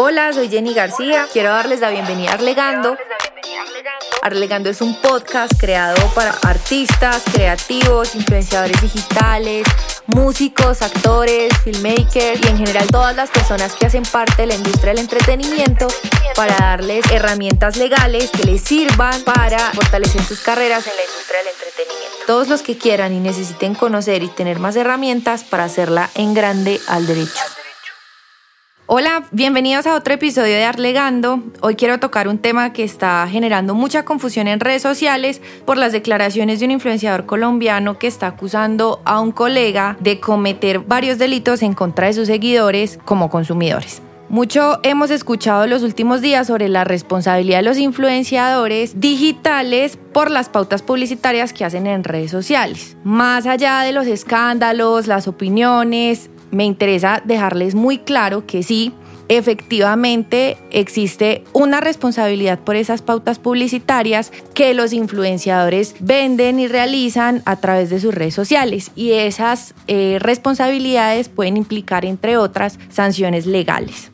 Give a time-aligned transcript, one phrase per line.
[0.00, 1.26] Hola, soy Jenny García.
[1.32, 2.96] Quiero darles la bienvenida a Arlegando.
[4.22, 9.66] Arlegando es un podcast creado para artistas, creativos, influenciadores digitales,
[10.06, 14.92] músicos, actores, filmmakers y en general todas las personas que hacen parte de la industria
[14.92, 15.88] del entretenimiento
[16.36, 21.48] para darles herramientas legales que les sirvan para fortalecer sus carreras en la industria del
[21.48, 22.24] entretenimiento.
[22.24, 26.80] Todos los que quieran y necesiten conocer y tener más herramientas para hacerla en grande
[26.86, 27.57] al derecho.
[28.90, 31.42] Hola, bienvenidos a otro episodio de Arlegando.
[31.60, 35.92] Hoy quiero tocar un tema que está generando mucha confusión en redes sociales por las
[35.92, 41.62] declaraciones de un influenciador colombiano que está acusando a un colega de cometer varios delitos
[41.62, 44.00] en contra de sus seguidores como consumidores.
[44.30, 50.48] Mucho hemos escuchado los últimos días sobre la responsabilidad de los influenciadores digitales por las
[50.48, 52.96] pautas publicitarias que hacen en redes sociales.
[53.04, 58.92] Más allá de los escándalos, las opiniones, me interesa dejarles muy claro que sí,
[59.28, 67.56] efectivamente existe una responsabilidad por esas pautas publicitarias que los influenciadores venden y realizan a
[67.56, 74.10] través de sus redes sociales y esas eh, responsabilidades pueden implicar, entre otras, sanciones legales.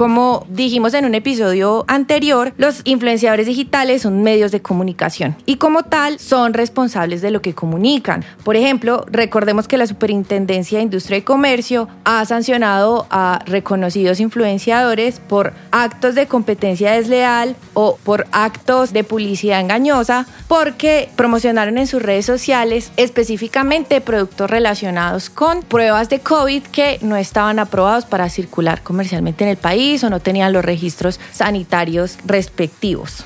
[0.00, 5.82] Como dijimos en un episodio anterior, los influenciadores digitales son medios de comunicación y como
[5.82, 8.24] tal son responsables de lo que comunican.
[8.42, 15.20] Por ejemplo, recordemos que la Superintendencia de Industria y Comercio ha sancionado a reconocidos influenciadores
[15.20, 22.00] por actos de competencia desleal o por actos de publicidad engañosa porque promocionaron en sus
[22.00, 28.82] redes sociales específicamente productos relacionados con pruebas de COVID que no estaban aprobados para circular
[28.82, 33.24] comercialmente en el país o no tenían los registros sanitarios respectivos.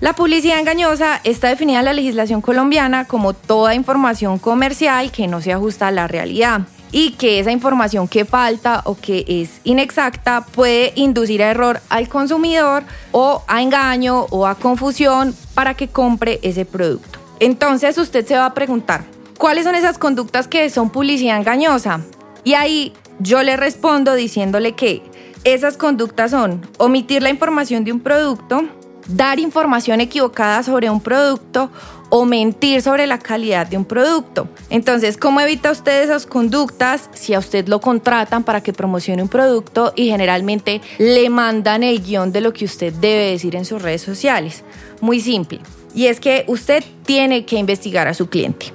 [0.00, 5.42] La publicidad engañosa está definida en la legislación colombiana como toda información comercial que no
[5.42, 10.44] se ajusta a la realidad y que esa información que falta o que es inexacta
[10.44, 16.40] puede inducir a error al consumidor o a engaño o a confusión para que compre
[16.42, 17.18] ese producto.
[17.38, 19.04] Entonces usted se va a preguntar,
[19.38, 22.00] ¿cuáles son esas conductas que son publicidad engañosa?
[22.42, 25.02] Y ahí yo le respondo diciéndole que
[25.44, 28.64] esas conductas son omitir la información de un producto,
[29.08, 31.70] dar información equivocada sobre un producto
[32.10, 34.48] o mentir sobre la calidad de un producto.
[34.68, 39.28] Entonces, ¿cómo evita usted esas conductas si a usted lo contratan para que promocione un
[39.28, 43.80] producto y generalmente le mandan el guion de lo que usted debe decir en sus
[43.80, 44.64] redes sociales?
[45.00, 45.60] Muy simple.
[45.94, 48.74] Y es que usted tiene que investigar a su cliente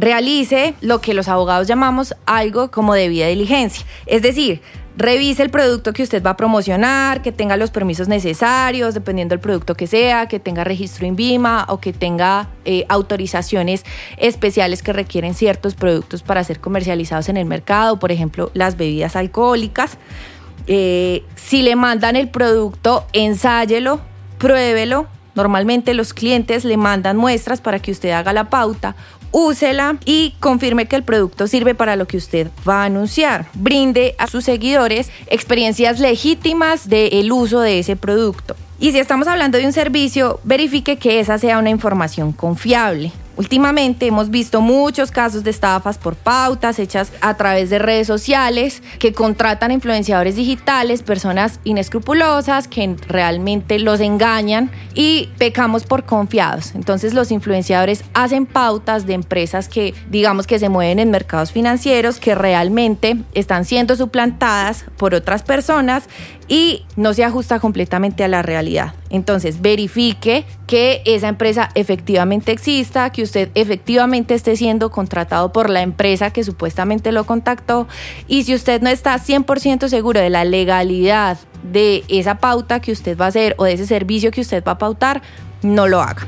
[0.00, 3.84] realice lo que los abogados llamamos algo como debida diligencia.
[4.06, 4.60] Es decir,
[4.98, 9.38] Revise el producto que usted va a promocionar, que tenga los permisos necesarios, dependiendo del
[9.38, 13.84] producto que sea, que tenga registro INVIMA o que tenga eh, autorizaciones
[14.16, 19.14] especiales que requieren ciertos productos para ser comercializados en el mercado, por ejemplo, las bebidas
[19.14, 19.98] alcohólicas.
[20.66, 24.00] Eh, si le mandan el producto, ensáyelo,
[24.38, 25.06] pruébelo.
[25.38, 28.96] Normalmente los clientes le mandan muestras para que usted haga la pauta
[29.30, 33.46] úsela y confirme que el producto sirve para lo que usted va a anunciar.
[33.54, 38.56] Brinde a sus seguidores experiencias legítimas del uso de ese producto.
[38.80, 43.12] Y si estamos hablando de un servicio, verifique que esa sea una información confiable.
[43.38, 48.82] Últimamente hemos visto muchos casos de estafas por pautas hechas a través de redes sociales
[48.98, 56.74] que contratan influenciadores digitales, personas inescrupulosas que realmente los engañan y pecamos por confiados.
[56.74, 62.18] Entonces los influenciadores hacen pautas de empresas que digamos que se mueven en mercados financieros
[62.18, 66.08] que realmente están siendo suplantadas por otras personas
[66.48, 68.94] y no se ajusta completamente a la realidad.
[69.10, 75.80] Entonces, verifique que esa empresa efectivamente exista, que usted efectivamente esté siendo contratado por la
[75.80, 77.88] empresa que supuestamente lo contactó
[78.28, 83.16] y si usted no está 100% seguro de la legalidad de esa pauta que usted
[83.18, 85.22] va a hacer o de ese servicio que usted va a pautar,
[85.62, 86.26] no lo haga.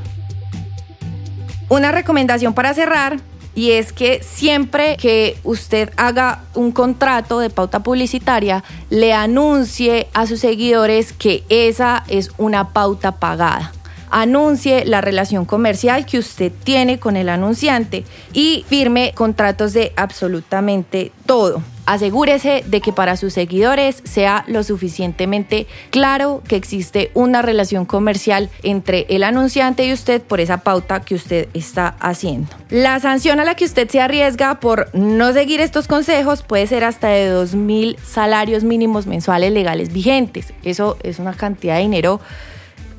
[1.69, 3.21] Una recomendación para cerrar
[3.55, 10.27] y es que siempre que usted haga un contrato de pauta publicitaria, le anuncie a
[10.27, 13.73] sus seguidores que esa es una pauta pagada
[14.11, 21.13] anuncie la relación comercial que usted tiene con el anunciante y firme contratos de absolutamente
[21.27, 21.63] todo.
[21.87, 28.49] Asegúrese de que para sus seguidores sea lo suficientemente claro que existe una relación comercial
[28.63, 32.49] entre el anunciante y usted por esa pauta que usted está haciendo.
[32.69, 36.85] La sanción a la que usted se arriesga por no seguir estos consejos puede ser
[36.85, 40.53] hasta de 2.000 salarios mínimos mensuales legales vigentes.
[40.63, 42.21] Eso es una cantidad de dinero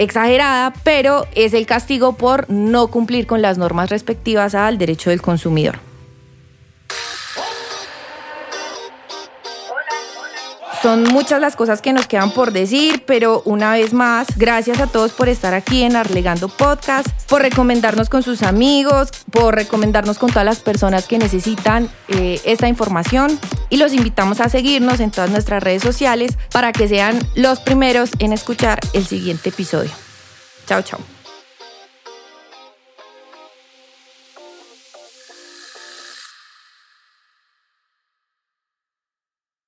[0.01, 5.21] exagerada, pero es el castigo por no cumplir con las normas respectivas al derecho del
[5.21, 5.90] consumidor.
[10.81, 14.87] Son muchas las cosas que nos quedan por decir, pero una vez más, gracias a
[14.87, 20.31] todos por estar aquí en Arlegando Podcast, por recomendarnos con sus amigos, por recomendarnos con
[20.31, 23.39] todas las personas que necesitan eh, esta información
[23.69, 28.09] y los invitamos a seguirnos en todas nuestras redes sociales para que sean los primeros
[28.17, 29.91] en escuchar el siguiente episodio.
[30.65, 31.20] Chao, chao.